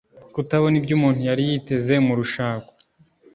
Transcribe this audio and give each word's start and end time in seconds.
kutabona 0.33 0.75
ibyo 0.81 0.93
umuntu 0.97 1.21
yari 1.29 1.41
yiteze 1.49 1.93
mu 2.05 2.13
rushako 2.19 2.71